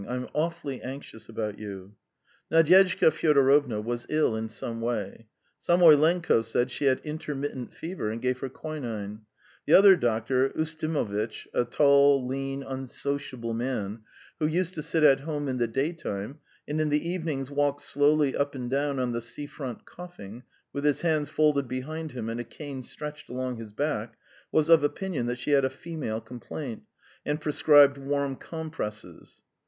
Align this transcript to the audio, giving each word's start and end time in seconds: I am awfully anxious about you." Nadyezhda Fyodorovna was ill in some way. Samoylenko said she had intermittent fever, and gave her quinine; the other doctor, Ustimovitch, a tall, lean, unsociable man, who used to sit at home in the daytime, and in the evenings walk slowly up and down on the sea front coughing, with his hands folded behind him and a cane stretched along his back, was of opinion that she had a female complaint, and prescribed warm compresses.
I 0.07 0.15
am 0.15 0.27
awfully 0.33 0.81
anxious 0.81 1.29
about 1.29 1.59
you." 1.59 1.93
Nadyezhda 2.51 3.11
Fyodorovna 3.11 3.81
was 3.81 4.07
ill 4.09 4.35
in 4.35 4.49
some 4.49 4.81
way. 4.81 5.27
Samoylenko 5.61 6.41
said 6.43 6.71
she 6.71 6.85
had 6.85 6.99
intermittent 7.03 7.71
fever, 7.71 8.09
and 8.09 8.19
gave 8.19 8.39
her 8.39 8.49
quinine; 8.49 9.25
the 9.67 9.75
other 9.75 9.95
doctor, 9.95 10.49
Ustimovitch, 10.57 11.45
a 11.53 11.65
tall, 11.65 12.25
lean, 12.25 12.63
unsociable 12.63 13.53
man, 13.53 13.99
who 14.39 14.47
used 14.47 14.73
to 14.73 14.81
sit 14.81 15.03
at 15.03 15.19
home 15.19 15.47
in 15.47 15.59
the 15.59 15.67
daytime, 15.67 16.39
and 16.67 16.81
in 16.81 16.89
the 16.89 17.07
evenings 17.07 17.51
walk 17.51 17.79
slowly 17.79 18.35
up 18.35 18.55
and 18.55 18.71
down 18.71 18.97
on 18.97 19.11
the 19.11 19.21
sea 19.21 19.45
front 19.45 19.85
coughing, 19.85 20.41
with 20.73 20.83
his 20.83 21.01
hands 21.01 21.29
folded 21.29 21.67
behind 21.67 22.13
him 22.13 22.27
and 22.27 22.39
a 22.39 22.43
cane 22.43 22.81
stretched 22.81 23.29
along 23.29 23.57
his 23.57 23.71
back, 23.71 24.17
was 24.51 24.67
of 24.67 24.83
opinion 24.83 25.27
that 25.27 25.37
she 25.37 25.51
had 25.51 25.63
a 25.63 25.69
female 25.69 26.19
complaint, 26.19 26.81
and 27.23 27.39
prescribed 27.39 27.99
warm 27.99 28.35
compresses. 28.35 29.43